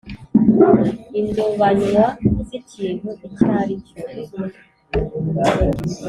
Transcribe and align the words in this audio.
indobanywa 1.19 2.05
z 2.47 2.49
ikintu 2.59 3.09
icyo 3.27 3.49
ari 3.61 3.75
cyo 3.85 3.97